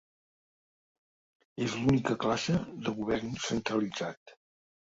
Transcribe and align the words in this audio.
És 1.67 1.75
l'única 1.81 2.17
classe 2.25 2.57
de 2.87 2.95
govern 3.03 3.39
centralitzat. 3.47 4.39